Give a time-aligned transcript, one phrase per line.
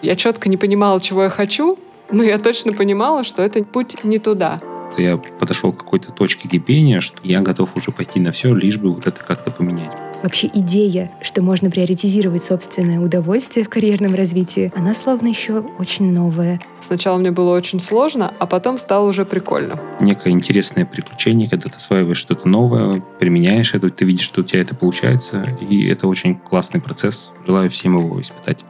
[0.00, 1.78] Я четко не понимала, чего я хочу,
[2.10, 4.60] но я точно понимала, что это путь не туда.
[4.96, 8.94] Я подошел к какой-то точке кипения, что я готов уже пойти на все, лишь бы
[8.94, 9.92] вот это как-то поменять.
[10.22, 16.60] Вообще идея, что можно приоритизировать собственное удовольствие в карьерном развитии, она словно еще очень новая.
[16.80, 19.80] Сначала мне было очень сложно, а потом стало уже прикольно.
[20.00, 24.60] Некое интересное приключение, когда ты осваиваешь что-то новое, применяешь это, ты видишь, что у тебя
[24.60, 27.30] это получается, и это очень классный процесс.
[27.46, 28.64] Желаю всем его испытать.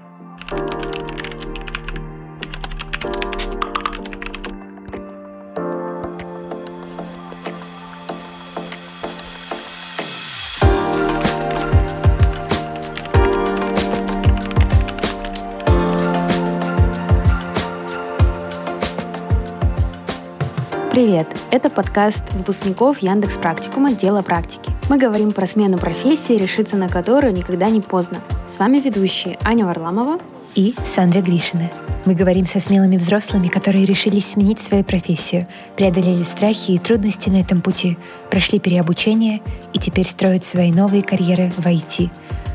[21.50, 24.70] Это подкаст выпускников Яндекс Практикума «Дело практики».
[24.90, 28.18] Мы говорим про смену профессии, решиться на которую никогда не поздно.
[28.46, 30.20] С вами ведущие Аня Варламова
[30.54, 31.70] и Сандра Гришина.
[32.04, 37.40] Мы говорим со смелыми взрослыми, которые решили сменить свою профессию, преодолели страхи и трудности на
[37.40, 37.96] этом пути,
[38.28, 39.40] прошли переобучение
[39.72, 42.10] и теперь строят свои новые карьеры в IT.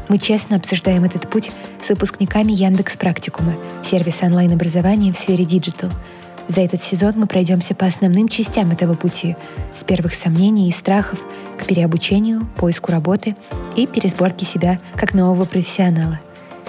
[0.08, 1.52] Мы честно обсуждаем этот путь
[1.84, 5.90] с выпускниками Яндекс Практикума, сервиса онлайн-образования в сфере диджитал–
[6.48, 9.36] за этот сезон мы пройдемся по основным частям этого пути,
[9.74, 11.20] с первых сомнений и страхов
[11.58, 13.36] к переобучению, поиску работы
[13.76, 16.20] и пересборке себя как нового профессионала.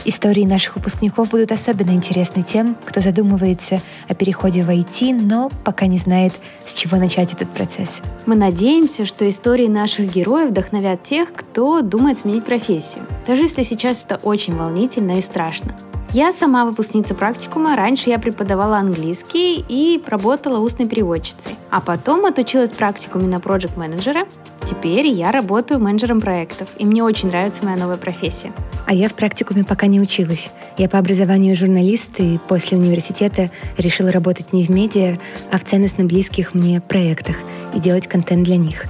[0.07, 5.87] Истории наших выпускников будут особенно интересны тем, кто задумывается о переходе в IT, но пока
[5.87, 6.35] не знает,
[6.67, 8.03] с чего начать этот процесс.
[8.27, 14.05] Мы надеемся, что истории наших героев вдохновят тех, кто думает сменить профессию, даже если сейчас
[14.05, 15.75] это очень волнительно и страшно.
[16.13, 17.75] Я сама выпускница практикума.
[17.75, 21.57] Раньше я преподавала английский и работала устной переводчицей.
[21.71, 24.27] А потом отучилась практикуме на проект менеджера
[24.65, 28.53] Теперь я работаю менеджером проектов, и мне очень нравится моя новая профессия.
[28.87, 30.51] А я в практикуме пока не училась.
[30.79, 35.19] Я по образованию журналист, и после университета решила работать не в медиа,
[35.51, 37.37] а в ценностно близких мне проектах
[37.75, 38.87] и делать контент для них.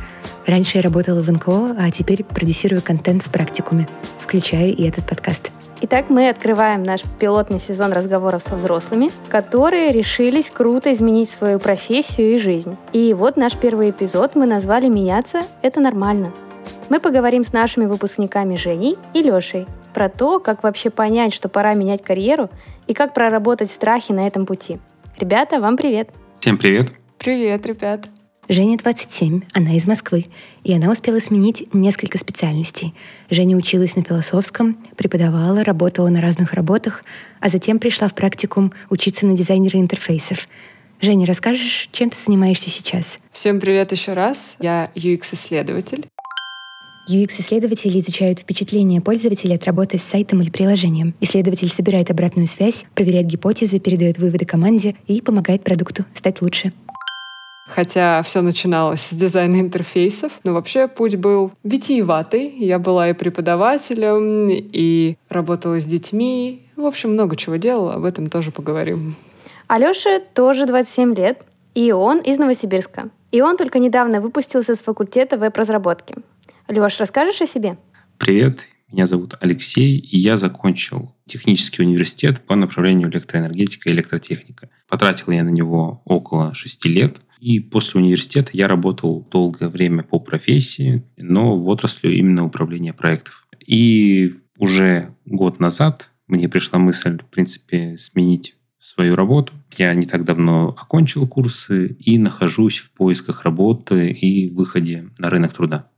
[0.47, 3.89] Раньше я работала в НКО, а теперь продюсирую контент в практикуме,
[4.21, 5.51] включая и этот подкаст.
[5.87, 12.37] Итак, мы открываем наш пилотный сезон разговоров со взрослыми, которые решились круто изменить свою профессию
[12.37, 12.79] и жизнь.
[12.95, 16.33] И вот наш первый эпизод мы назвали «Меняться– это нормально».
[16.89, 21.75] Мы поговорим с нашими выпускниками Женей и Лешей про то, как вообще понять, что пора
[21.75, 22.49] менять карьеру
[22.87, 24.79] и как проработать страхи на этом пути.
[25.19, 26.09] Ребята, вам привет!
[26.41, 26.93] Всем привет!
[27.19, 28.07] Привет, ребят!
[28.49, 30.27] Жене 27, она из Москвы,
[30.65, 32.93] и она успела сменить несколько специальностей.
[33.31, 37.05] Женя училась на философском, преподавала, работала на разных работах,
[37.41, 40.47] а затем пришла в практикум учиться на дизайнера интерфейсов.
[41.01, 43.19] Женя, расскажешь, чем ты занимаешься сейчас?
[43.33, 44.57] Всем привет еще раз.
[44.61, 46.07] Я UX-исследователь.
[47.09, 51.15] UX-исследователи изучают впечатления пользователя от работы с сайтом или приложением.
[51.21, 56.73] Исследователь собирает обратную связь, проверяет гипотезы, передает выводы команде и помогает продукту стать лучше.
[57.67, 62.55] Хотя все начиналось с дизайна интерфейсов, но вообще путь был витиеватый.
[62.59, 66.69] Я была и преподавателем, и работала с детьми.
[66.77, 69.17] В общем, много чего делала, об этом тоже поговорим.
[69.67, 71.43] Алёше тоже 27 лет,
[71.75, 73.09] и он из Новосибирска.
[73.33, 76.17] И он только недавно выпустился с факультета веб-разработки.
[76.69, 77.77] Лёш, расскажешь о себе?
[78.19, 84.69] Привет, меня зовут Алексей, и я закончил технический университет по направлению электроэнергетика и электротехника.
[84.89, 87.21] Потратил я на него около шести лет.
[87.45, 93.47] И после университета я работал долгое время по профессии, но в отрасли именно управления проектов.
[93.67, 99.53] И уже год назад мне пришла мысль, в принципе, сменить свою работу.
[99.77, 105.53] Я не так давно окончил курсы и нахожусь в поисках работы и выходе на рынок
[105.53, 105.91] труда.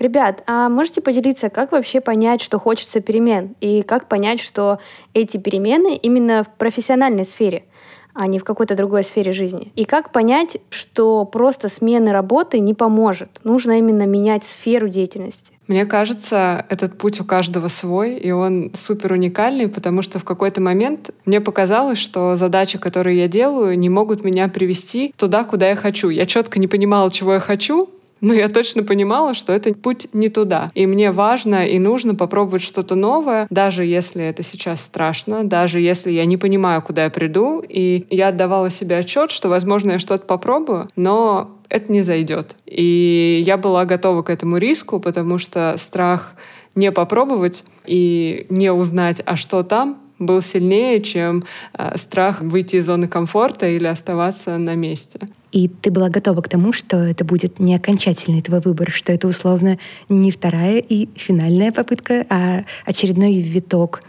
[0.00, 3.54] Ребят, а можете поделиться, как вообще понять, что хочется перемен?
[3.60, 4.80] И как понять, что
[5.14, 7.66] эти перемены именно в профессиональной сфере?
[8.14, 9.72] А не в какой-то другой сфере жизни.
[9.76, 13.40] И как понять, что просто смена работы не поможет?
[13.44, 15.54] Нужно именно менять сферу деятельности.
[15.68, 20.60] Мне кажется, этот путь у каждого свой, и он супер уникальный, потому что в какой-то
[20.60, 25.76] момент мне показалось, что задачи, которые я делаю, не могут меня привести туда, куда я
[25.76, 26.08] хочу.
[26.08, 27.88] Я четко не понимала, чего я хочу,
[28.22, 30.70] но я точно понимала, что это путь не туда.
[30.74, 36.10] И мне важно и нужно попробовать что-то новое, даже если это сейчас страшно, даже если
[36.10, 37.62] я не понимаю, куда я приду.
[37.68, 42.54] И я отдавала себе отчет, что, возможно, я что-то попробую, но это не зайдет.
[42.64, 46.34] И я была готова к этому риску, потому что страх
[46.74, 52.86] не попробовать и не узнать, а что там, был сильнее, чем э, страх выйти из
[52.86, 55.20] зоны комфорта или оставаться на месте.
[55.52, 59.28] И ты была готова к тому, что это будет не окончательный твой выбор, что это
[59.28, 59.78] условно
[60.08, 64.02] не вторая и финальная попытка, а очередной виток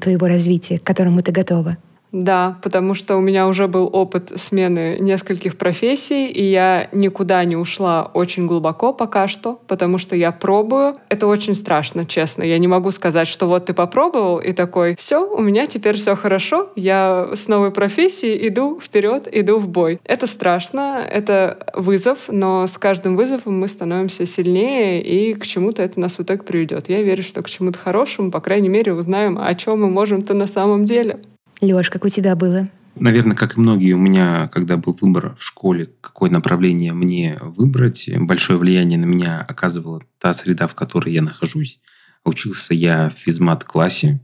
[0.00, 1.76] твоего развития, к которому ты готова?
[2.12, 7.56] Да, потому что у меня уже был опыт смены нескольких профессий, и я никуда не
[7.56, 10.96] ушла очень глубоко пока что, потому что я пробую.
[11.10, 12.42] Это очень страшно, честно.
[12.42, 16.16] Я не могу сказать, что вот ты попробовал и такой, все, у меня теперь все
[16.16, 20.00] хорошо, я с новой профессией иду вперед, иду в бой.
[20.04, 26.00] Это страшно, это вызов, но с каждым вызовом мы становимся сильнее, и к чему-то это
[26.00, 26.88] нас в итоге приведет.
[26.88, 30.46] Я верю, что к чему-то хорошему, по крайней мере, узнаем, о чем мы можем-то на
[30.46, 31.18] самом деле.
[31.60, 32.68] Лёш, как у тебя было?
[32.94, 38.08] Наверное, как и многие, у меня, когда был выбор в школе, какое направление мне выбрать,
[38.16, 41.80] большое влияние на меня оказывала та среда, в которой я нахожусь.
[42.24, 44.20] Учился я в физмат-классе,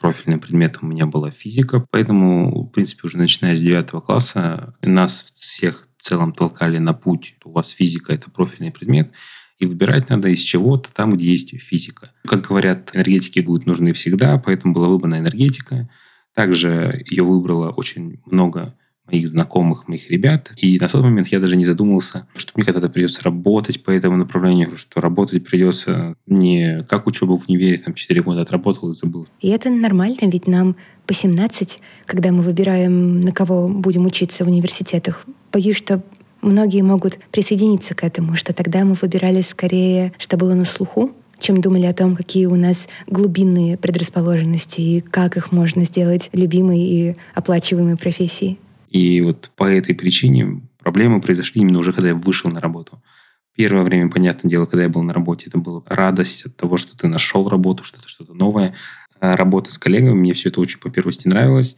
[0.00, 5.24] профильным предметом у меня была физика, поэтому, в принципе, уже начиная с 9 класса нас
[5.34, 7.36] всех в целом толкали на путь.
[7.44, 9.10] У вас физика– это профильный предмет,
[9.58, 12.10] и выбирать надо из чего-то там, где есть физика.
[12.26, 15.88] Как говорят, энергетики будут нужны всегда, поэтому была выбрана энергетика–
[16.34, 18.74] также ее выбрало очень много
[19.06, 20.50] моих знакомых, моих ребят.
[20.56, 24.16] И на тот момент я даже не задумывался, что мне когда-то придется работать по этому
[24.16, 29.26] направлению, что работать придется не как учеба в универе, там 4 года отработал и забыл.
[29.40, 30.76] И это нормально, ведь нам
[31.06, 35.26] по 17, когда мы выбираем, на кого будем учиться в университетах.
[35.52, 36.02] Боюсь, что
[36.40, 41.12] многие могут присоединиться к этому, что тогда мы выбирали скорее, что было на слуху,
[41.44, 46.80] чем думали о том, какие у нас глубинные предрасположенности и как их можно сделать любимой
[46.80, 48.58] и оплачиваемой профессией.
[48.88, 53.02] И вот по этой причине проблемы произошли именно уже, когда я вышел на работу.
[53.54, 56.96] Первое время, понятное дело, когда я был на работе, это была радость от того, что
[56.96, 58.74] ты нашел работу, что это что-то новое.
[59.20, 61.76] А работа с коллегами, мне все это очень по первости нравилось.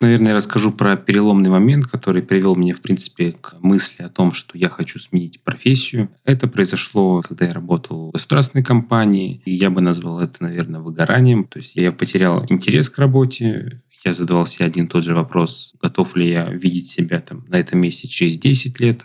[0.00, 4.30] Наверное, я расскажу про переломный момент, который привел меня, в принципе, к мысли о том,
[4.30, 6.08] что я хочу сменить профессию.
[6.24, 11.44] Это произошло, когда я работал в государственной компании, и я бы назвал это, наверное, выгоранием.
[11.44, 15.74] То есть я потерял интерес к работе, я задавал себе один и тот же вопрос,
[15.82, 19.04] готов ли я видеть себя там на этом месте через 10 лет.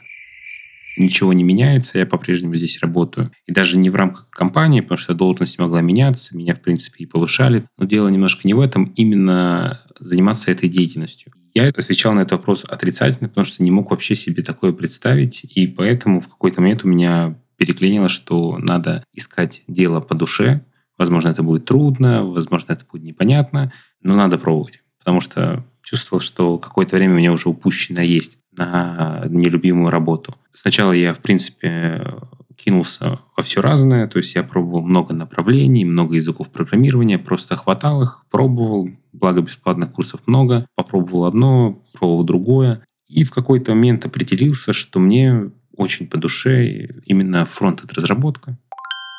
[0.98, 3.31] Ничего не меняется, я по-прежнему здесь работаю.
[3.48, 7.07] И даже не в рамках компании, потому что должность могла меняться, меня, в принципе, и
[7.07, 7.63] повышали.
[7.78, 11.34] Но дело немножко не в этом, именно заниматься этой деятельностью.
[11.54, 15.68] Я отвечал на этот вопрос отрицательно, потому что не мог вообще себе такое представить, и
[15.68, 20.66] поэтому в какой-то момент у меня переклинило, что надо искать дело по душе.
[20.98, 26.57] Возможно, это будет трудно, возможно, это будет непонятно, но надо пробовать, потому что чувствовал, что
[26.57, 30.36] какое-то время у меня уже упущено есть на нелюбимую работу.
[30.54, 32.20] Сначала я, в принципе,
[32.56, 38.04] кинулся во все разное, то есть я пробовал много направлений, много языков программирования, просто хватал
[38.04, 44.74] их, пробовал, благо бесплатных курсов много, попробовал одно, пробовал другое, и в какой-то момент определился,
[44.74, 48.58] что мне очень по душе именно фронт-разработка.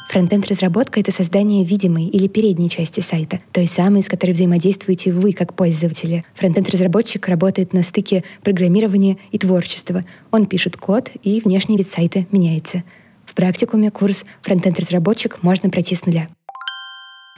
[0.09, 5.55] Фронтенд-разработка— это создание видимой или передней части сайта, той самой, с которой взаимодействуете вы как
[5.55, 6.25] пользователи.
[6.35, 10.05] Фронтенд-разработчик работает на стыке программирования и творчества.
[10.31, 12.85] Он пишет код, и внешний вид сайта меняется.
[13.25, 16.29] В практикуме курс «Фронтенд-разработчик» можно пройти с нуля.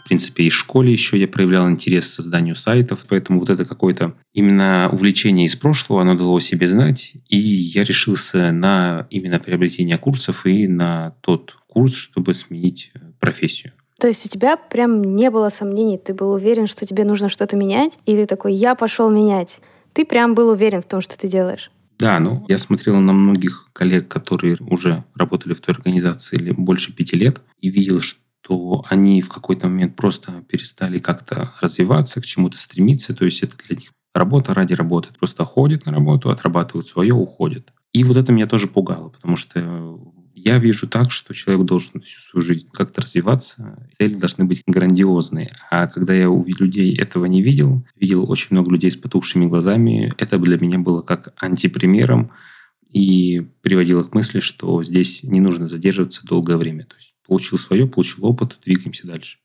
[0.05, 3.65] В принципе, и в школе еще я проявлял интерес к созданию сайтов, поэтому вот это
[3.65, 9.99] какое-то именно увлечение из прошлого, оно дало себе знать, и я решился на именно приобретение
[9.99, 13.75] курсов и на тот курс, чтобы сменить э, профессию.
[14.01, 17.55] То есть у тебя прям не было сомнений, ты был уверен, что тебе нужно что-то
[17.55, 19.61] менять, и ты такой, я пошел менять.
[19.93, 21.71] Ты прям был уверен в том, что ты делаешь.
[21.99, 26.97] Да, ну, я смотрел на многих коллег, которые уже работали в той организации или больше
[26.97, 32.57] пяти лет, и видел, что они в какой-то момент просто перестали как-то развиваться, к чему-то
[32.57, 33.13] стремиться.
[33.13, 35.11] То есть это для них работа ради работы.
[35.19, 37.71] Просто ходят на работу, отрабатывают свое, уходят.
[37.93, 39.99] И вот это меня тоже пугало, потому что
[40.47, 45.57] я вижу так, что человек должен всю свою жизнь как-то развиваться, цели должны быть грандиозные.
[45.73, 50.13] А когда я у людей этого не видел, видел очень много людей с потухшими глазами,
[50.19, 52.31] это для меня было как антипримером
[52.93, 56.85] и приводило к мысли, что здесь не нужно задерживаться долгое время.
[56.85, 59.39] То есть получил свое, получил опыт, двигаемся дальше.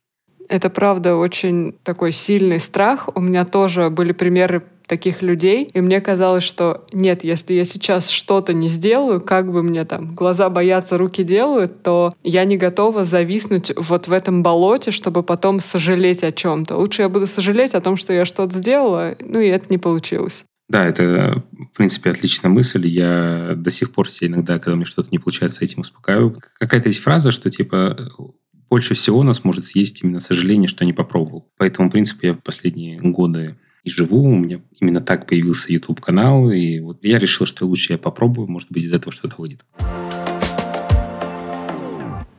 [0.52, 3.08] Это правда очень такой сильный страх.
[3.16, 8.10] У меня тоже были примеры таких людей, и мне казалось, что нет, если я сейчас
[8.10, 13.06] что-то не сделаю, как бы мне там глаза боятся, руки делают, то я не готова
[13.06, 16.76] зависнуть вот в этом болоте, чтобы потом сожалеть о чем-то.
[16.76, 20.44] Лучше я буду сожалеть о том, что я что-то сделала, ну и это не получилось.
[20.68, 22.86] Да, это, в принципе, отличная мысль.
[22.88, 26.36] Я до сих пор себе иногда, когда мне что-то не получается, этим успокаиваю.
[26.60, 27.98] Какая-то есть фраза, что типа
[28.72, 31.46] больше всего нас может съесть именно сожаление, что не попробовал.
[31.58, 34.24] Поэтому, в принципе, я последние годы и живу.
[34.24, 36.52] У меня именно так появился YouTube-канал.
[36.52, 38.48] И вот я решил, что лучше я попробую.
[38.50, 39.66] Может быть, из этого что-то выйдет.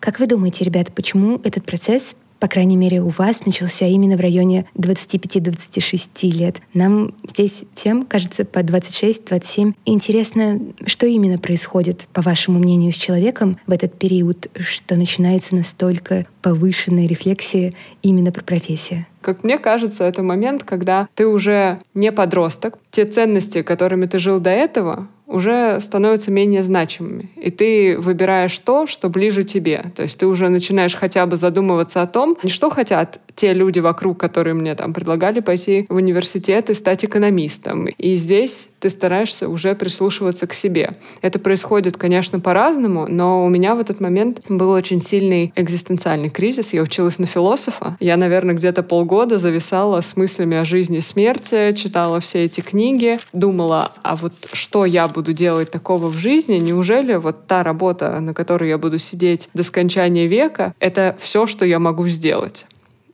[0.01, 4.21] Как вы думаете, ребята, почему этот процесс по крайней мере, у вас начался именно в
[4.21, 6.57] районе 25-26 лет.
[6.75, 9.75] Нам здесь всем, кажется, по 26-27.
[9.85, 16.27] Интересно, что именно происходит, по вашему мнению, с человеком в этот период, что начинается настолько
[16.43, 19.07] повышенная рефлексия именно про профессию?
[19.21, 22.77] Как мне кажется, это момент, когда ты уже не подросток.
[22.91, 27.31] Те ценности, которыми ты жил до этого, уже становятся менее значимыми.
[27.37, 29.87] И ты выбираешь то, что ближе тебе.
[29.97, 34.19] То есть ты уже начинаешь хотя бы задумываться о том, что хотят те люди вокруг,
[34.19, 37.87] которые мне там предлагали пойти в университет и стать экономистом.
[37.87, 40.97] И здесь ты стараешься уже прислушиваться к себе.
[41.21, 46.73] Это происходит, конечно, по-разному, но у меня в этот момент был очень сильный экзистенциальный кризис.
[46.73, 47.97] Я училась на философа.
[48.01, 53.21] Я, наверное, где-то полгода зависала с мыслями о жизни и смерти, читала все эти книги,
[53.33, 56.57] думала, а вот что я буду делать такого в жизни?
[56.57, 61.65] Неужели вот та работа, на которой я буду сидеть до скончания века, это все, что
[61.65, 62.67] я могу сделать?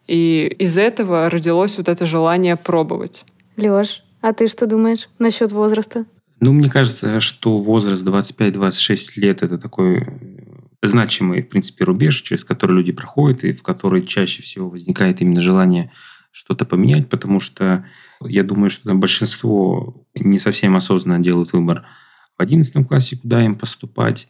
[0.06, 3.24] И из этого родилось вот это желание пробовать.
[3.56, 6.06] Лёш, а ты что думаешь насчет возраста?
[6.40, 10.06] Ну, мне кажется, что возраст 25-26 лет– это такой
[10.82, 15.40] значимый, в принципе, рубеж, через который люди проходят, и в который чаще всего возникает именно
[15.40, 15.90] желание
[16.30, 17.84] что-то поменять, потому что
[18.22, 21.86] я думаю, что там большинство не совсем осознанно делают выбор
[22.36, 24.28] в 11 классе, куда им поступать.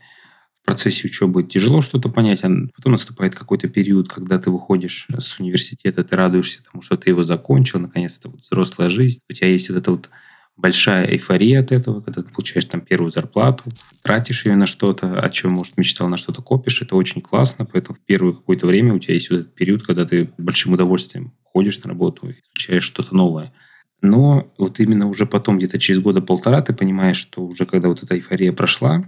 [0.68, 6.04] Процессе учебы тяжело что-то понять, а потом наступает какой-то период, когда ты выходишь с университета,
[6.04, 9.78] ты радуешься тому, что ты его закончил, наконец-то вот взрослая жизнь, у тебя есть вот
[9.78, 10.10] эта вот
[10.58, 13.64] большая эйфория от этого, когда ты получаешь там первую зарплату,
[14.02, 17.96] тратишь ее на что-то, о чем, может, мечтал, на что-то копишь, это очень классно, поэтому
[17.96, 21.82] в первое какое-то время у тебя есть вот этот период, когда ты большим удовольствием ходишь
[21.82, 23.54] на работу, изучаешь что-то новое.
[24.02, 28.02] Но вот именно уже потом, где-то через года полтора, ты понимаешь, что уже когда вот
[28.02, 29.02] эта эйфория прошла,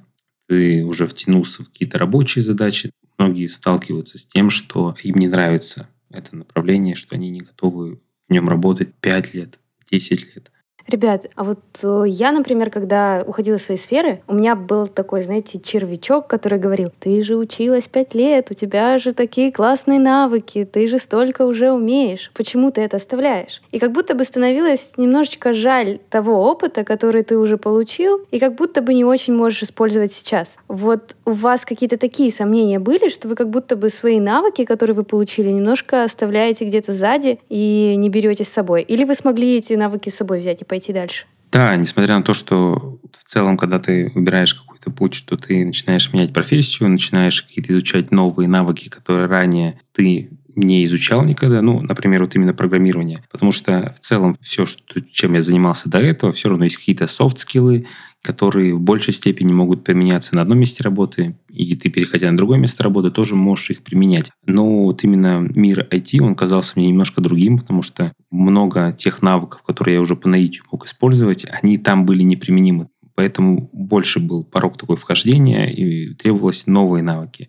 [0.50, 2.90] ты уже втянулся в какие-то рабочие задачи.
[3.18, 8.32] Многие сталкиваются с тем, что им не нравится это направление, что они не готовы в
[8.32, 9.60] нем работать 5 лет,
[9.92, 10.50] 10 лет.
[10.86, 15.22] Ребят, а вот э, я, например, когда уходила из своей сферы, у меня был такой,
[15.22, 20.68] знаете, червячок, который говорил, ты же училась пять лет, у тебя же такие классные навыки,
[20.70, 23.62] ты же столько уже умеешь, почему ты это оставляешь?
[23.70, 28.54] И как будто бы становилось немножечко жаль того опыта, который ты уже получил, и как
[28.54, 30.56] будто бы не очень можешь использовать сейчас.
[30.68, 34.96] Вот у вас какие-то такие сомнения были, что вы как будто бы свои навыки, которые
[34.96, 38.82] вы получили, немножко оставляете где-то сзади и не берете с собой?
[38.82, 41.26] Или вы смогли эти навыки с собой взять и пойти дальше.
[41.52, 46.12] Да, несмотря на то, что в целом, когда ты выбираешь какой-то путь, что ты начинаешь
[46.12, 52.20] менять профессию, начинаешь какие-то изучать новые навыки, которые ранее ты не изучал никогда, ну, например,
[52.20, 53.22] вот именно программирование.
[53.30, 57.06] Потому что в целом все, что, чем я занимался до этого, все равно есть какие-то
[57.06, 57.86] софт-скиллы,
[58.22, 62.58] которые в большей степени могут применяться на одном месте работы, и ты, переходя на другое
[62.58, 64.30] место работы, тоже можешь их применять.
[64.46, 69.62] Но вот именно мир IT, он казался мне немножко другим, потому что много тех навыков,
[69.62, 72.88] которые я уже по наитию мог использовать, они там были неприменимы.
[73.14, 77.48] Поэтому больше был порог такой вхождения, и требовалось новые навыки.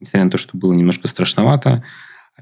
[0.00, 1.84] Несмотря на то, что было немножко страшновато,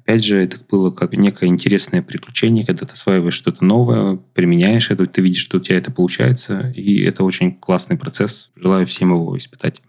[0.04, 5.06] Опять же, это было как некое интересное приключение, когда ты осваиваешь что-то новое, применяешь это,
[5.06, 8.50] ты видишь, что у тебя это получается, и это очень классный процесс.
[8.54, 9.80] Желаю всем его испытать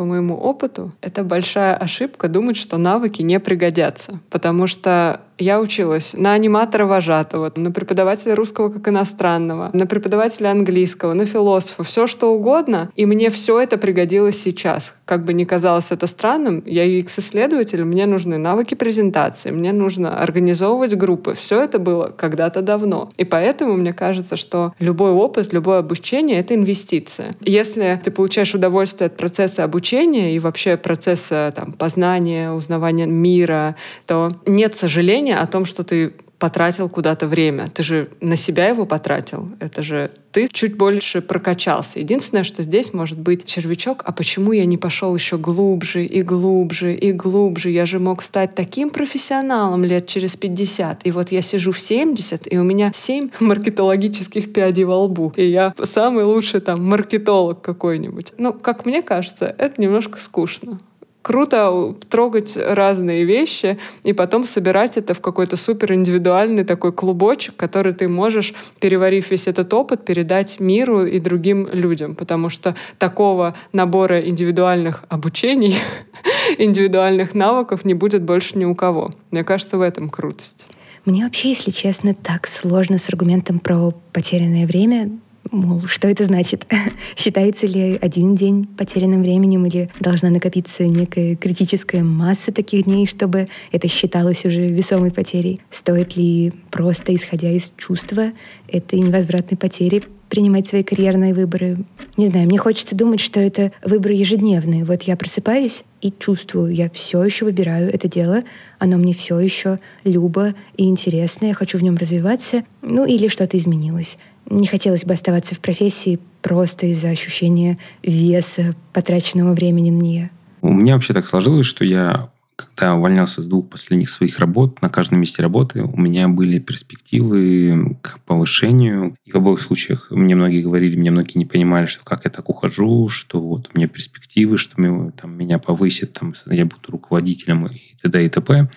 [0.00, 4.18] по моему опыту, это большая ошибка думать, что навыки не пригодятся.
[4.30, 11.14] Потому что я училась на аниматора вожатого, на преподавателя русского как иностранного, на преподавателя английского,
[11.14, 12.90] на философа, все что угодно.
[12.94, 14.94] И мне все это пригодилось сейчас.
[15.06, 20.94] Как бы ни казалось это странным, я UX-исследователь, мне нужны навыки презентации, мне нужно организовывать
[20.94, 21.34] группы.
[21.34, 23.08] Все это было когда-то давно.
[23.16, 27.34] И поэтому мне кажется, что любой опыт, любое обучение— это инвестиция.
[27.40, 34.30] Если ты получаешь удовольствие от процесса обучения и вообще процесса там, познания, узнавания мира, то
[34.46, 37.70] нет сожаления о том, что ты потратил куда-то время.
[37.72, 39.50] Ты же на себя его потратил.
[39.60, 42.00] Это же ты чуть больше прокачался.
[42.00, 46.94] Единственное, что здесь может быть червячок, а почему я не пошел еще глубже и глубже
[46.94, 47.70] и глубже?
[47.70, 51.06] Я же мог стать таким профессионалом лет через 50.
[51.06, 55.32] И вот я сижу в 70, и у меня 7 маркетологических пядей во лбу.
[55.36, 58.32] И я самый лучший там маркетолог какой-нибудь.
[58.38, 60.78] Ну, как мне кажется, это немножко скучно
[61.22, 67.92] круто трогать разные вещи и потом собирать это в какой-то супер индивидуальный такой клубочек, который
[67.92, 74.20] ты можешь, переварив весь этот опыт, передать миру и другим людям, потому что такого набора
[74.20, 75.76] индивидуальных обучений,
[76.58, 79.12] индивидуальных навыков не будет больше ни у кого.
[79.30, 80.66] Мне кажется, в этом крутость.
[81.04, 85.10] Мне вообще, если честно, так сложно с аргументом про потерянное время
[85.50, 86.66] Мол, что это значит?
[87.16, 93.46] Считается ли один день потерянным временем или должна накопиться некая критическая масса таких дней, чтобы
[93.72, 95.60] это считалось уже весомой потерей?
[95.70, 98.30] Стоит ли просто, исходя из чувства
[98.68, 101.78] этой невозвратной потери, принимать свои карьерные выборы.
[102.16, 104.84] Не знаю, мне хочется думать, что это выборы ежедневные.
[104.84, 108.42] Вот я просыпаюсь и чувствую, я все еще выбираю это дело,
[108.78, 113.58] оно мне все еще любо и интересно, я хочу в нем развиваться, ну или что-то
[113.58, 114.16] изменилось.
[114.48, 120.30] Не хотелось бы оставаться в профессии просто из-за ощущения веса потраченного времени на нее.
[120.62, 122.30] У меня вообще так сложилось, что я
[122.60, 127.96] когда увольнялся с двух последних своих работ, на каждом месте работы у меня были перспективы
[128.02, 129.16] к повышению.
[129.24, 132.48] И в обоих случаях мне многие говорили, мне многие не понимали, что как я так
[132.48, 137.96] ухожу, что вот у меня перспективы, что там, меня повысят, там, я буду руководителем и
[138.02, 138.24] т.д.
[138.24, 138.68] и т.п.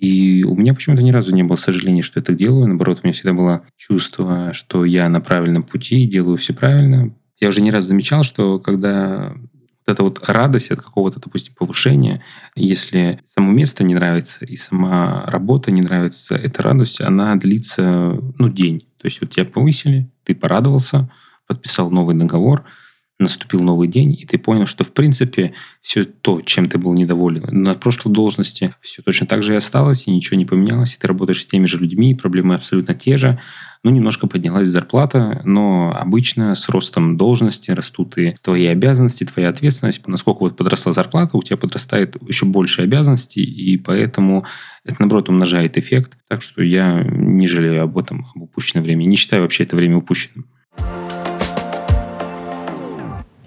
[0.00, 2.66] И у меня почему-то ни разу не было сожаления, что я так делаю.
[2.66, 7.14] Наоборот, у меня всегда было чувство, что я на правильном пути, делаю все правильно.
[7.38, 12.22] Я уже не раз замечал, что когда вот эта вот радость от какого-то, допустим, повышения,
[12.56, 18.48] если само место не нравится и сама работа не нравится, эта радость, она длится, ну,
[18.48, 18.80] день.
[18.96, 21.10] То есть вот тебя повысили, ты порадовался,
[21.46, 22.64] подписал новый договор–
[23.22, 27.44] наступил новый день, и ты понял, что, в принципе, все то, чем ты был недоволен
[27.50, 31.06] на прошлой должности, все точно так же и осталось, и ничего не поменялось, и ты
[31.06, 33.38] работаешь с теми же людьми, проблемы абсолютно те же,
[33.82, 40.06] ну, немножко поднялась зарплата, но обычно с ростом должности растут и твои обязанности, твоя ответственность.
[40.06, 44.44] Насколько вот подросла зарплата, у тебя подрастает еще больше обязанностей, и поэтому
[44.84, 46.18] это, наоборот, умножает эффект.
[46.28, 49.08] Так что я не жалею об этом, об упущенном времени.
[49.08, 50.46] Не считаю вообще это время упущенным.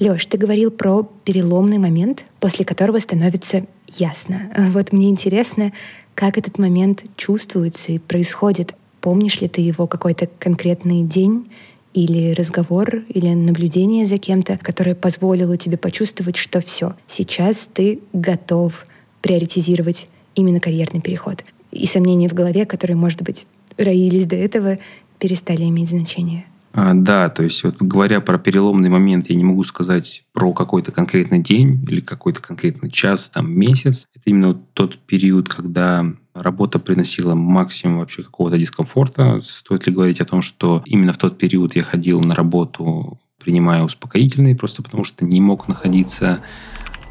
[0.04, 4.52] Лёш, ты говорил про переломный момент, после которого становится ясно.
[4.74, 5.72] Вот мне интересно,
[6.14, 8.74] как этот момент чувствуется и происходит.
[9.00, 11.50] Помнишь ли ты его какой-то конкретный день
[11.94, 18.86] или разговор, или наблюдение за кем-то, которое позволило тебе почувствовать, что все, сейчас ты готов
[19.22, 21.46] приоритизировать именно карьерный переход.
[21.72, 24.80] И сомнения в голове, которые, может быть, роились до этого,
[25.18, 26.44] перестали иметь значение.
[26.74, 30.92] А, да, то есть вот говоря про переломный момент, я не могу сказать про какой-то
[30.92, 34.08] конкретный день или какой-то конкретный час, там, месяц.
[34.16, 39.40] Это именно вот тот период, когда работа приносила максимум вообще какого-то дискомфорта.
[39.44, 43.84] Стоит ли говорить о том, что именно в тот период я ходил на работу, принимая
[43.84, 46.40] успокоительные, просто потому что не мог находиться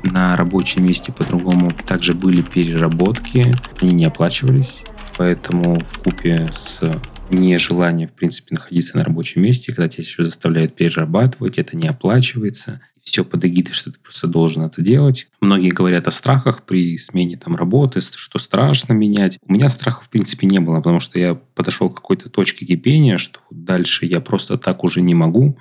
[0.03, 1.71] на рабочем месте по-другому.
[1.87, 4.83] Также были переработки, они не оплачивались,
[5.17, 6.83] поэтому в купе с
[7.33, 12.81] нежелание, в принципе, находиться на рабочем месте, когда тебя еще заставляют перерабатывать, это не оплачивается.
[13.03, 15.29] Все под эгидой, что ты просто должен это делать.
[15.41, 19.39] Многие говорят о страхах при смене там, работы, что страшно менять.
[19.45, 23.19] У меня страха, в принципе, не было, потому что я подошел к какой-то точке кипения,
[23.19, 25.59] что дальше я просто так уже не могу,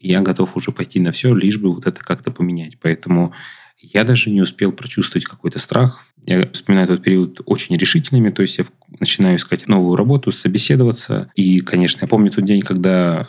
[0.00, 2.78] я готов уже пойти на все, лишь бы вот это как-то поменять.
[2.80, 3.34] Поэтому
[3.78, 6.02] я даже не успел прочувствовать какой-то страх.
[6.26, 8.64] Я вспоминаю этот период очень решительными, то есть я
[8.98, 11.30] начинаю искать новую работу, собеседоваться.
[11.34, 13.28] И, конечно, я помню тот день, когда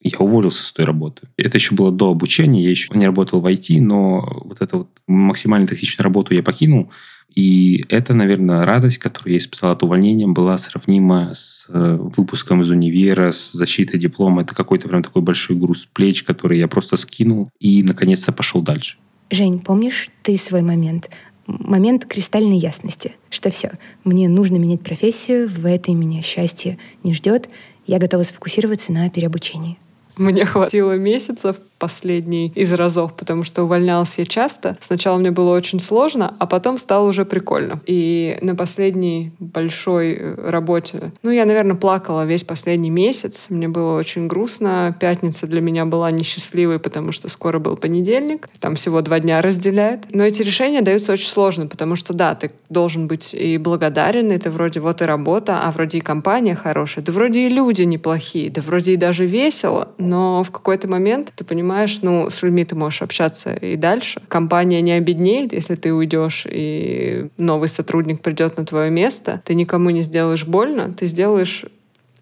[0.00, 1.28] я уволился с той работы.
[1.36, 4.88] Это еще было до обучения, я еще не работал в IT, но вот эту вот
[5.06, 6.90] максимально токсичную работу я покинул.
[7.34, 12.70] И это, наверное, радость, которую я испытал от увольнения, была сравнима с э, выпуском из
[12.70, 14.42] универа, с защитой диплома.
[14.42, 18.98] Это какой-то прям такой большой груз плеч, который я просто скинул и, наконец-то, пошел дальше.
[19.30, 21.10] Жень, помнишь ты свой момент?
[21.46, 23.72] Момент кристальной ясности, что все,
[24.04, 27.48] мне нужно менять профессию, в этой меня счастье не ждет,
[27.86, 29.78] я готова сфокусироваться на переобучении.
[30.16, 34.78] Мне хватило месяцев последний из разов, потому что увольнялась я часто.
[34.80, 37.78] Сначала мне было очень сложно, а потом стало уже прикольно.
[37.84, 43.48] И на последней большой э, работе, ну, я, наверное, плакала весь последний месяц.
[43.50, 44.96] Мне было очень грустно.
[44.98, 48.48] Пятница для меня была несчастливой, потому что скоро был понедельник.
[48.60, 50.04] Там всего два дня разделяет.
[50.10, 54.50] Но эти решения даются очень сложно, потому что, да, ты должен быть и благодарен, это
[54.50, 58.62] вроде вот и работа, а вроде и компания хорошая, да вроде и люди неплохие, да
[58.62, 62.76] вроде и даже весело, но в какой-то момент ты понимаешь, понимаешь, ну, с людьми ты
[62.76, 64.22] можешь общаться и дальше.
[64.28, 69.42] Компания не обеднеет, если ты уйдешь, и новый сотрудник придет на твое место.
[69.44, 71.64] Ты никому не сделаешь больно, ты сделаешь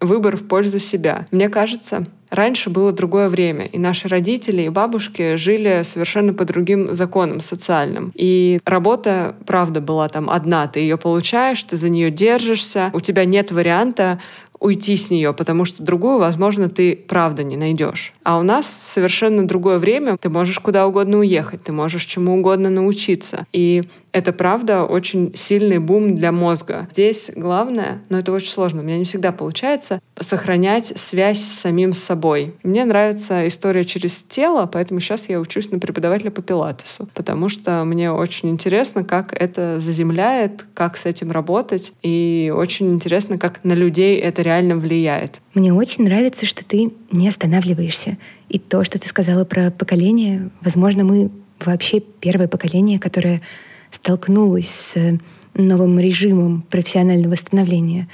[0.01, 1.27] выбор в пользу себя.
[1.29, 6.93] Мне кажется, раньше было другое время, и наши родители и бабушки жили совершенно по другим
[6.95, 8.11] законам социальным.
[8.15, 10.67] И работа, правда, была там одна.
[10.67, 14.19] Ты ее получаешь, ты за нее держишься, у тебя нет варианта
[14.63, 18.13] уйти с нее, потому что другую, возможно, ты правда не найдешь.
[18.23, 20.17] А у нас совершенно другое время.
[20.17, 23.45] Ты можешь куда угодно уехать, ты можешь чему угодно научиться.
[23.51, 26.87] И это правда очень сильный бум для мозга.
[26.91, 31.93] Здесь главное, но это очень сложно, у меня не всегда получается, сохранять связь с самим
[31.93, 32.53] собой.
[32.63, 37.83] Мне нравится история через тело, поэтому сейчас я учусь на преподавателя по пилатесу, потому что
[37.83, 43.73] мне очень интересно, как это заземляет, как с этим работать, и очень интересно, как на
[43.73, 45.41] людей это реально влияет.
[45.53, 48.17] Мне очень нравится, что ты не останавливаешься.
[48.49, 53.41] И то, что ты сказала про поколение, возможно, мы вообще первое поколение, которое
[53.91, 55.19] столкнулась с э,
[55.53, 58.07] новым режимом профессионального становления.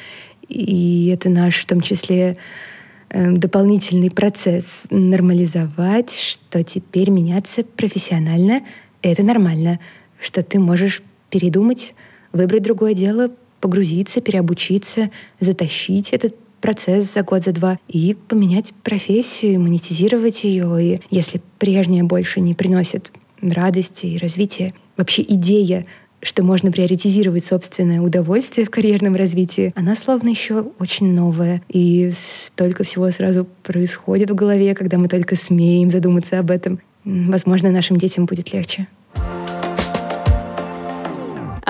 [0.47, 2.37] И это наш, в том числе,
[3.09, 8.61] э, дополнительный процесс нормализовать, что теперь меняться профессионально—
[9.01, 9.79] это нормально,
[10.21, 11.93] что ты можешь передумать,
[12.33, 19.59] выбрать другое дело, погрузиться, переобучиться, затащить этот процесс за год, за два и поменять профессию,
[19.59, 20.77] монетизировать ее.
[20.95, 25.85] И если прежняя больше не приносит радости и развития, вообще идея
[26.21, 31.61] что можно приоритизировать собственное удовольствие в карьерном развитии, она словно еще очень новая.
[31.69, 36.81] И столько всего сразу происходит в голове, когда мы только смеем задуматься об этом.
[37.05, 38.87] Возможно, нашим детям будет легче.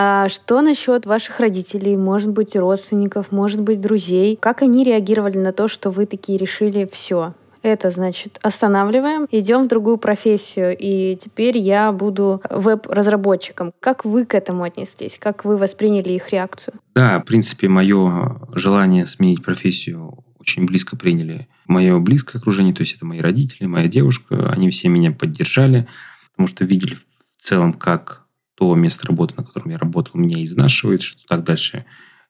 [0.01, 4.37] А что насчет ваших родителей, может быть, родственников, может быть, друзей?
[4.37, 7.33] Как они реагировали на то, что вы такие решили все?
[7.63, 13.73] Это значит, останавливаем, идем в другую профессию, и теперь я буду веб-разработчиком.
[13.81, 15.17] Как вы к этому отнеслись?
[15.19, 16.75] Как вы восприняли их реакцию?
[16.95, 22.95] Да, в принципе, мое желание сменить профессию очень близко приняли мое близкое окружение, то есть
[22.95, 25.89] это мои родители, моя девушка, они все меня поддержали,
[26.31, 27.03] потому что видели в
[27.43, 28.28] целом, как
[28.59, 31.85] то место работы, на котором я работал, меня изнашивает, что так дальше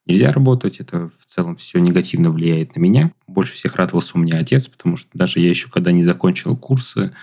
[0.06, 3.12] нельзя работать, это в целом все негативно влияет на меня.
[3.28, 7.14] Больше всех радовался у меня отец, потому что даже я еще когда не закончил курсы,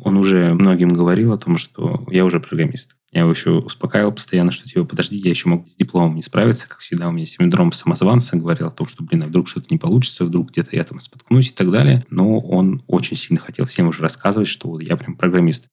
[0.00, 2.96] он уже многим говорил о том, что я уже программист.
[3.12, 6.68] Я его еще успокаивал постоянно, что типа, подожди, я еще могу с дипломом не справиться.
[6.68, 9.78] Как всегда, у меня синдром самозванца говорил о том, что, блин, а вдруг что-то не
[9.78, 12.04] получится, вдруг где-то я там споткнусь и так далее.
[12.10, 15.66] Но он очень сильно хотел всем уже рассказывать, что вот я прям программист.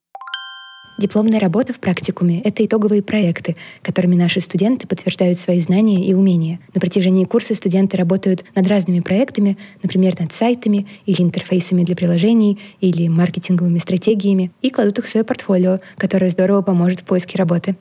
[1.01, 6.59] Дипломная работа в практикуме— это итоговые проекты, которыми наши студенты подтверждают свои знания и умения.
[6.75, 12.59] На протяжении курса студенты работают над разными проектами, например, над сайтами или интерфейсами для приложений
[12.81, 17.75] или маркетинговыми стратегиями, и кладут их в свое портфолио, которое здорово поможет в поиске работы.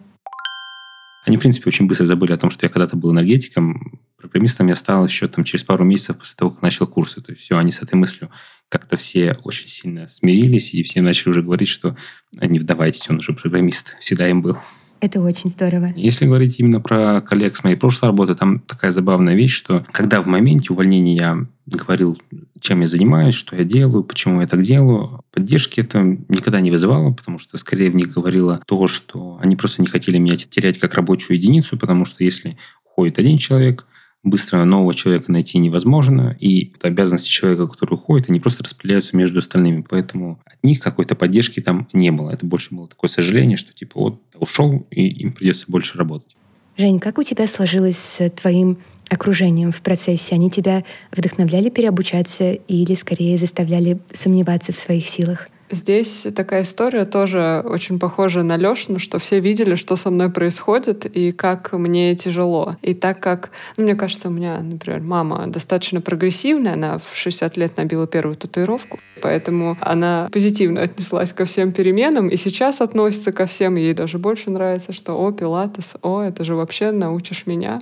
[1.26, 4.00] Они, в принципе, очень быстро забыли о том, что я когда-то был энергетиком.
[4.16, 7.20] Программистом я стал еще там, через пару месяцев после того, как начал курсы.
[7.20, 8.30] То есть все, они с этой мыслью
[8.70, 11.96] как-то все очень сильно смирились, и все начали уже говорить, что
[12.40, 14.56] не вдавайтесь, он уже программист, всегда им был.
[15.00, 15.92] Это очень здорово.
[15.96, 20.20] Если говорить именно про коллег с моей прошлой работы, там такая забавная вещь, что когда
[20.20, 22.20] в моменте увольнения я говорил,
[22.60, 27.12] чем я занимаюсь, что я делаю, почему я так делаю, поддержки это никогда не вызывало,
[27.12, 30.94] потому что скорее в них говорило то, что они просто не хотели меня терять как
[30.94, 33.86] рабочую единицу, потому что если уходит один человек,
[34.22, 39.84] быстро нового человека найти невозможно, и обязанности человека, который уходит, они просто распределяются между остальными.
[39.88, 42.30] Поэтому от них какой-то поддержки там не было.
[42.30, 46.36] Это больше было такое сожаление, что типа вот ушел, и им придется больше работать.
[46.76, 48.78] Жень, как у тебя сложилось с твоим
[49.08, 50.34] окружением в процессе?
[50.34, 55.48] Они тебя вдохновляли переобучаться или скорее заставляли сомневаться в своих силах?
[55.70, 61.06] Здесь такая история тоже очень похожа на Лешину, что все видели, что со мной происходит
[61.06, 62.72] и как мне тяжело.
[62.82, 67.56] И так как, ну, мне кажется, у меня, например, мама достаточно прогрессивная, она в 60
[67.56, 73.46] лет набила первую татуировку, поэтому она позитивно отнеслась ко всем переменам и сейчас относится ко
[73.46, 73.76] всем.
[73.76, 77.80] Ей даже больше нравится, что «О, пилатес, о, это же вообще научишь меня,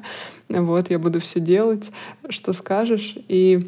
[0.51, 1.91] вот, я буду все делать,
[2.29, 3.17] что скажешь».
[3.29, 3.61] И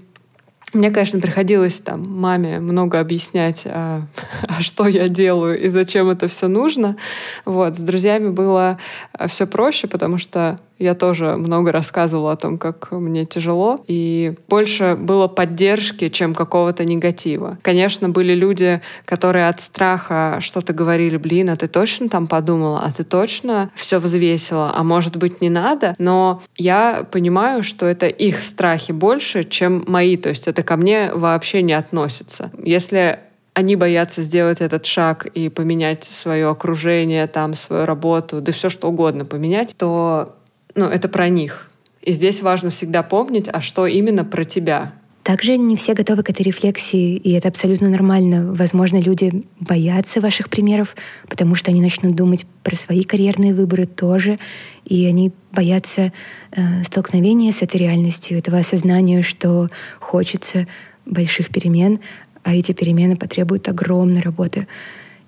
[0.73, 4.03] мне, конечно, приходилось там маме много объяснять, а,
[4.49, 6.97] а что я делаю и зачем это все нужно.
[7.45, 7.77] Вот.
[7.77, 8.79] С друзьями было
[9.13, 14.35] а, все проще, потому что я тоже много рассказывала о том, как мне тяжело, и
[14.49, 17.59] больше было поддержки, чем какого-то негатива.
[17.62, 22.90] Конечно, были люди, которые от страха что-то говорили, блин, а ты точно там подумала, а
[22.93, 28.40] ты точно все взвесила, а может быть не надо, но я понимаю, что это их
[28.40, 32.51] страхи больше, чем мои, то есть это ко мне вообще не относится.
[32.62, 33.19] Если
[33.53, 38.88] они боятся сделать этот шаг и поменять свое окружение, там, свою работу, да все что
[38.88, 40.37] угодно поменять, то
[40.75, 41.71] ну, это про них.
[42.03, 44.93] И здесь важно всегда помнить, а что именно про тебя.
[45.23, 48.55] Также не все готовы к этой рефлексии, и это абсолютно нормально.
[48.55, 50.97] Возможно, люди боятся ваших примеров,
[51.29, 54.39] потому что они начнут думать про свои карьерные выборы тоже,
[54.87, 56.13] и они боятся
[56.53, 60.67] э, столкновения с этой реальностью, этого осознания, что хочется
[61.05, 62.01] больших перемен,
[62.43, 64.67] а эти перемены потребуют огромной работы.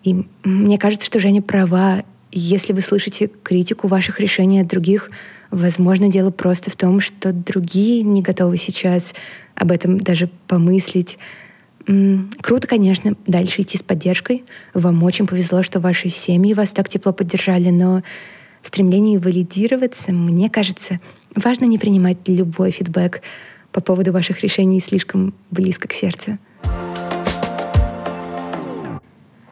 [0.05, 2.03] И мне кажется, что Женя права.
[2.33, 5.11] Если вы слышите критику ваших решений от других,
[5.51, 9.15] возможно, дело просто в том, что другие не готовы сейчас
[9.55, 11.19] об этом даже помыслить.
[11.87, 14.45] Круто, конечно, дальше идти с поддержкой.
[14.73, 18.03] Вам очень повезло, что ваши семьи вас так тепло поддержали, но
[18.63, 21.01] стремление валидироваться, мне кажется,
[21.35, 23.21] важно не принимать любой фидбэк
[23.73, 26.39] по поводу ваших решений слишком близко к сердцу.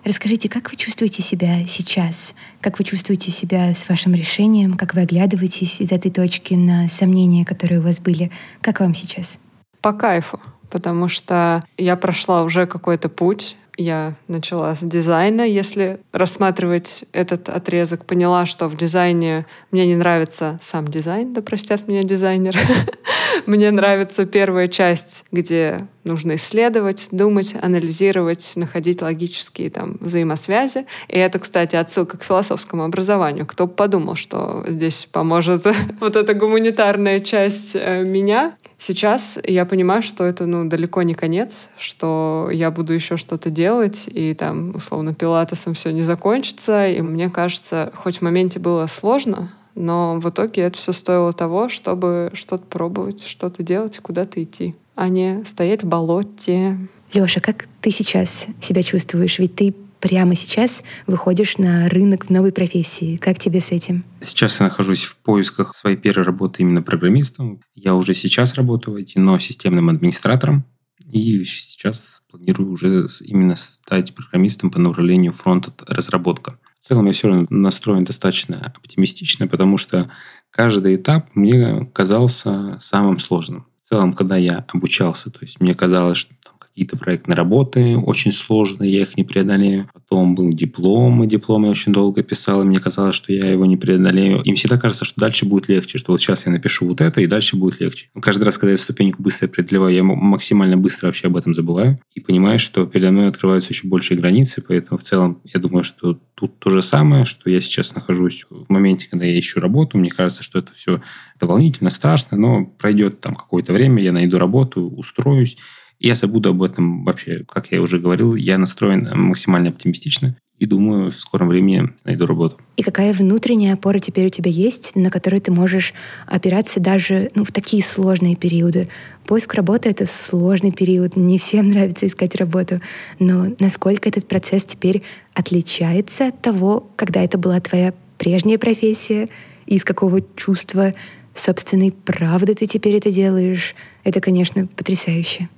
[0.04, 2.34] Расскажите, как вы чувствуете себя сейчас?
[2.60, 4.74] Как вы чувствуете себя с вашим решением?
[4.74, 8.30] Как вы оглядываетесь из этой точки на сомнения, которые у вас были?
[8.62, 9.38] Как вам сейчас?
[9.82, 17.04] По кайфу, потому что я прошла уже какой-то путь, я начала с дизайна, если рассматривать
[17.12, 22.56] этот отрезок, поняла, что в дизайне мне не нравится сам дизайн, да простят меня дизайнер.
[23.46, 30.86] Мне нравится первая часть, где нужно исследовать, думать, анализировать, находить логические там взаимосвязи.
[31.08, 33.46] И это, кстати, отсылка к философскому образованию.
[33.46, 35.66] Кто бы подумал, что здесь поможет
[36.00, 38.54] вот эта гуманитарная часть э, меня.
[38.78, 44.08] Сейчас я понимаю, что это ну, далеко не конец, что я буду еще что-то делать,
[44.10, 46.88] и там, условно, пилатесом все не закончится.
[46.88, 51.68] И мне кажется, хоть в моменте было сложно, но в итоге это все стоило того,
[51.68, 56.78] чтобы что-то пробовать, что-то делать, куда-то идти, а не стоять в болоте.
[57.12, 59.38] Леша, как ты сейчас себя чувствуешь?
[59.38, 63.16] Ведь ты прямо сейчас выходишь на рынок в новой профессии.
[63.16, 64.04] Как тебе с этим?
[64.22, 67.60] Сейчас я нахожусь в поисках своей первой работы именно программистом.
[67.74, 70.64] Я уже сейчас работаю в IT, но системным администратором.
[71.10, 76.58] И сейчас планирую уже именно стать программистом по направлению фронт-разработка.
[76.80, 80.10] В целом я все равно настроен достаточно оптимистично, потому что
[80.50, 83.66] каждый этап мне казался самым сложным.
[83.82, 86.34] В целом, когда я обучался, то есть мне казалось, что
[86.80, 89.90] какие-то проектные работы очень сложные, я их не преодолею.
[89.92, 93.66] Потом был диплом, и диплом я очень долго писал, и мне казалось, что я его
[93.66, 94.40] не преодолею.
[94.44, 97.26] Им всегда кажется, что дальше будет легче, что вот сейчас я напишу вот это, и
[97.26, 98.08] дальше будет легче.
[98.14, 102.00] Но каждый раз, когда я ступеньку быстро преодолеваю, я максимально быстро вообще об этом забываю
[102.14, 106.18] и понимаю, что передо мной открываются еще большие границы, поэтому в целом я думаю, что
[106.34, 110.08] тут то же самое, что я сейчас нахожусь в моменте, когда я ищу работу, мне
[110.08, 111.02] кажется, что это все
[111.36, 115.58] это волнительно, страшно, но пройдет там какое-то время, я найду работу, устроюсь,
[116.00, 117.44] я забуду об этом вообще.
[117.46, 122.58] Как я уже говорил, я настроен максимально оптимистично и думаю, в скором времени найду работу.
[122.76, 125.94] И какая внутренняя опора теперь у тебя есть, на которой ты можешь
[126.26, 128.88] опираться даже ну, в такие сложные периоды?
[129.24, 132.80] Поиск работы— это сложный период, не всем нравится искать работу,
[133.18, 135.02] но насколько этот процесс теперь
[135.34, 139.28] отличается от того, когда это была твоя прежняя профессия,
[139.66, 140.92] и из какого чувства
[141.34, 145.48] собственной правды ты теперь это делаешь, это, конечно, потрясающе.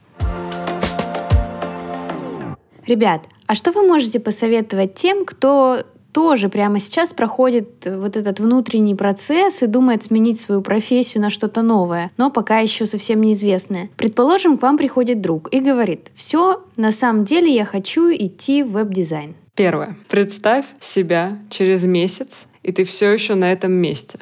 [2.86, 8.94] Ребят, а что вы можете посоветовать тем, кто тоже прямо сейчас проходит вот этот внутренний
[8.94, 13.88] процесс и думает сменить свою профессию на что-то новое, но пока еще совсем неизвестное.
[13.96, 18.72] Предположим, к вам приходит друг и говорит, все, на самом деле я хочу идти в
[18.72, 19.34] веб-дизайн.
[19.54, 19.96] Первое.
[20.08, 24.18] Представь себя через месяц, и ты все еще на этом месте.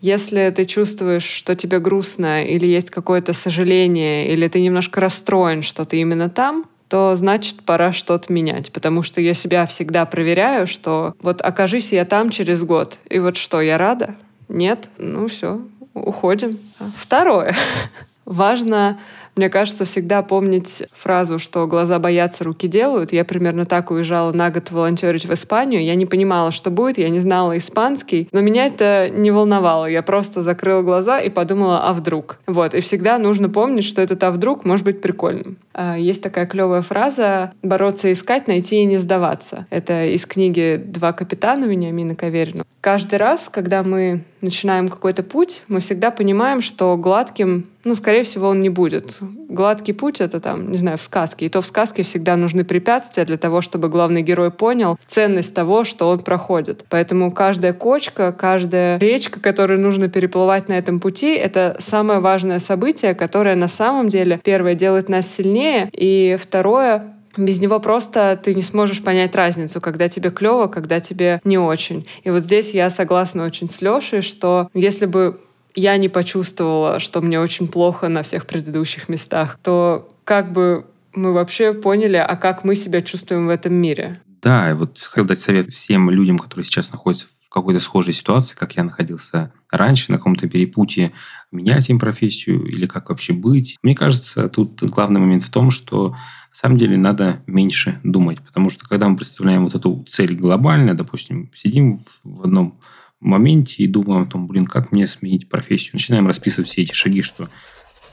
[0.00, 5.84] Если ты чувствуешь, что тебе грустно, или есть какое-то сожаление, или ты немножко расстроен, что
[5.84, 11.14] ты именно там, то значит пора что-то менять, потому что я себя всегда проверяю, что
[11.22, 14.16] вот окажись я там через год, и вот что, я рада?
[14.48, 14.88] Нет?
[14.98, 15.60] Ну все,
[15.94, 16.58] уходим.
[16.96, 17.54] Второе.
[18.24, 18.98] Важно
[19.36, 23.12] мне кажется, всегда помнить фразу, что глаза боятся, руки делают.
[23.12, 25.82] Я примерно так уезжала на год волонтерить в Испанию.
[25.82, 29.86] Я не понимала, что будет, я не знала испанский, но меня это не волновало.
[29.86, 32.38] Я просто закрыла глаза и подумала, а вдруг?
[32.46, 32.74] Вот.
[32.74, 35.56] И всегда нужно помнить, что этот «а вдруг» может быть прикольным.
[35.72, 39.66] А, есть такая клевая фраза «бороться, искать, найти и не сдаваться».
[39.70, 42.64] Это из книги «Два капитана» Вениамина Каверина.
[42.80, 48.48] Каждый раз, когда мы начинаем какой-то путь, мы всегда понимаем, что гладким, ну, скорее всего,
[48.48, 49.18] он не будет.
[49.20, 51.46] Гладкий путь— это там, не знаю, в сказке.
[51.46, 55.84] И то в сказке всегда нужны препятствия для того, чтобы главный герой понял ценность того,
[55.84, 56.84] что он проходит.
[56.88, 63.14] Поэтому каждая кочка, каждая речка, которую нужно переплывать на этом пути, это самое важное событие,
[63.14, 68.62] которое на самом деле, первое, делает нас сильнее, и второе, без него просто ты не
[68.62, 72.06] сможешь понять разницу, когда тебе клево, когда тебе не очень.
[72.24, 75.40] И вот здесь я согласна очень с Лешей, что если бы
[75.74, 81.32] я не почувствовала, что мне очень плохо на всех предыдущих местах, то как бы мы
[81.32, 84.20] вообще поняли, а как мы себя чувствуем в этом мире.
[84.42, 88.76] Да, вот хотел дать совет всем людям, которые сейчас находятся в какой-то схожей ситуации, как
[88.76, 91.12] я находился раньше, на каком-то перепутье,
[91.50, 93.76] менять им профессию или как вообще быть.
[93.82, 96.16] Мне кажется, тут главный момент в том, что на
[96.52, 101.50] самом деле надо меньше думать, потому что когда мы представляем вот эту цель глобально, допустим,
[101.54, 102.80] сидим в одном
[103.20, 107.22] моменте и думаем о том, блин, как мне сменить профессию, начинаем расписывать все эти шаги,
[107.22, 107.48] что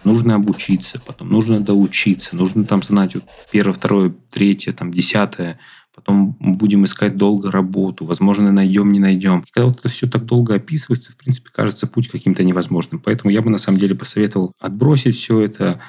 [0.04, 5.60] нужно обучиться, потом нужно доучиться, нужно там знать вот первое, второе, третье, там десятое,
[5.96, 9.40] потом будем искать долго работу, возможно, найдем, не найдем.
[9.40, 13.02] И когда вот это все так долго описывается, в принципе, кажется путь каким-то невозможным.
[13.02, 15.82] Поэтому я бы на самом деле посоветовал отбросить все это,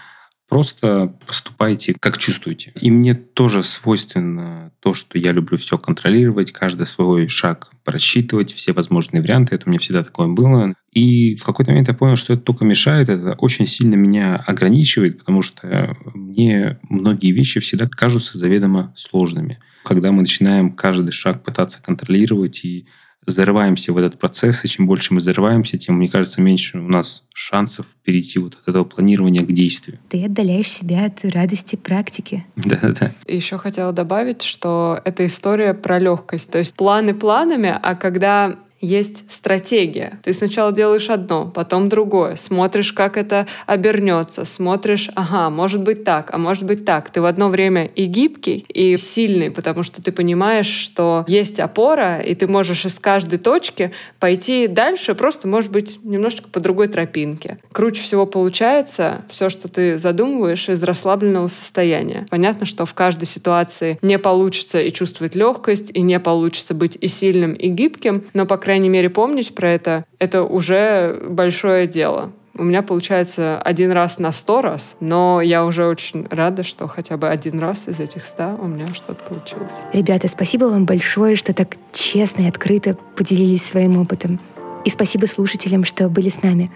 [0.49, 2.73] Просто поступайте, как чувствуете.
[2.81, 8.73] И мне тоже свойственно то, что я люблю все контролировать, каждый свой шаг просчитывать, все
[8.73, 9.55] возможные варианты.
[9.55, 10.75] Это у меня всегда такое было.
[10.93, 15.19] И в какой-то момент я понял, что это только мешает, это очень сильно меня ограничивает,
[15.19, 19.59] потому что мне многие вещи всегда кажутся заведомо сложными.
[19.85, 22.87] Когда мы начинаем каждый шаг пытаться контролировать и
[23.31, 27.29] зарываемся в этот процесс, и чем больше мы зарываемся, тем, мне кажется, меньше у нас
[27.35, 29.99] шансов перейти вот от этого планирования к действию.
[30.09, 32.47] Ты отдаляешь себя от радости практики.
[32.57, 33.13] Да-да-да.
[33.27, 36.51] Еще хотела добавить, что это история про легкость.
[36.51, 40.21] То есть планы планами, а когда есть стратегия.
[40.23, 46.33] Ты сначала делаешь одно, потом другое, смотришь, как это обернется, смотришь, ага, может быть так,
[46.33, 47.11] а может быть так.
[47.11, 52.21] Ты в одно время и гибкий, и сильный, потому что ты понимаешь, что есть опора,
[52.21, 57.59] и ты можешь из каждой точки пойти дальше, просто, может быть, немножечко по другой тропинке.
[57.73, 62.27] Круче всего получается все, что ты задумываешь из расслабленного состояния.
[62.31, 67.09] Понятно, что в каждой ситуации не получится и чувствовать легкость, и не получится быть и
[67.09, 72.33] сильным, и гибким, но, по крайней мере, помнить про это, это уже большое дело.
[72.55, 77.17] У меня получается один раз на сто раз, но я уже очень рада, что хотя
[77.17, 79.73] бы один раз из этих ста у меня что-то получилось.
[79.95, 84.39] Ребята, спасибо вам большое, что так честно и открыто поделились своим опытом.
[84.85, 86.71] И спасибо слушателям, что были с нами.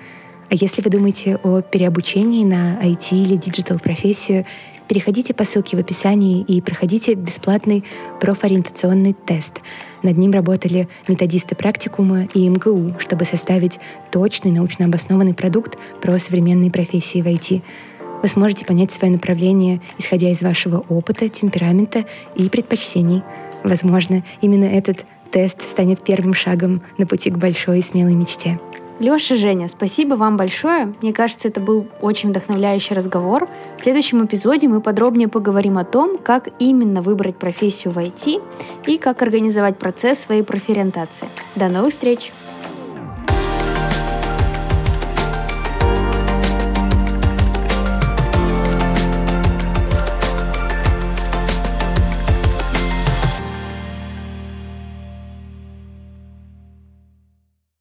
[0.49, 4.47] А если вы думаете о переобучении на IT или диджитал профессию,
[4.93, 7.83] переходите по ссылке в описании и проходите бесплатный
[8.21, 9.61] профориентационный тест.
[10.03, 16.71] Над ним работали методисты практикума и МГУ, чтобы составить точный научно обоснованный продукт про современные
[16.71, 17.63] профессии в IT.
[18.23, 22.05] Вы сможете понять свое направление, исходя из вашего опыта, темперамента
[22.37, 23.23] и предпочтений.
[23.65, 28.61] Возможно, именно этот тест станет первым шагом на пути к большой и смелой мечте.
[29.03, 30.95] Леша, Женя, спасибо вам большое.
[31.03, 33.49] Мне кажется, это был очень вдохновляющий разговор.
[33.77, 38.41] В следующем эпизоде мы подробнее поговорим о том, как именно выбрать профессию в IT
[38.87, 41.29] и как организовать процесс своей профориентации.
[41.57, 42.31] До новых встреч!